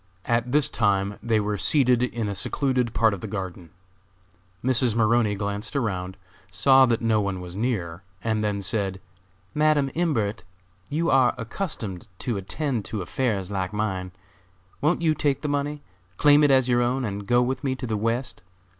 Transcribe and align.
At 0.25 0.51
this 0.51 0.67
time 0.67 1.19
they 1.21 1.39
were 1.39 1.59
seated 1.59 2.01
in 2.01 2.27
a 2.27 2.33
secluded 2.33 2.91
part 2.95 3.13
of 3.13 3.21
the 3.21 3.27
garden. 3.27 3.69
Mrs. 4.63 4.95
Maroney 4.95 5.35
glanced 5.35 5.75
around, 5.75 6.17
saw 6.51 6.87
that 6.87 7.03
no 7.03 7.21
one 7.21 7.39
was 7.39 7.55
near, 7.55 8.01
and 8.23 8.43
then 8.43 8.63
said: 8.63 8.99
"Madam 9.53 9.91
Imbert, 9.93 10.43
you 10.89 11.11
are 11.11 11.35
accustomed 11.37 12.07
to 12.17 12.35
attend 12.37 12.83
to 12.85 13.03
affairs 13.03 13.51
like 13.51 13.73
mine; 13.73 14.11
won't 14.81 15.03
you 15.03 15.13
take 15.13 15.41
the 15.43 15.47
money, 15.47 15.83
claim 16.17 16.43
it 16.43 16.49
as 16.49 16.67
your 16.67 16.81
own, 16.81 17.05
and 17.05 17.27
go 17.27 17.43
with 17.43 17.63
me 17.63 17.75
to 17.75 17.85
the 17.85 17.95
West? 17.95 18.41